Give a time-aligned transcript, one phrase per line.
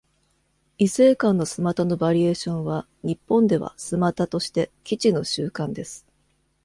[0.79, 6.07] 異性間の素股のバリエーションは、日本では「スマタ」として既知の習慣です。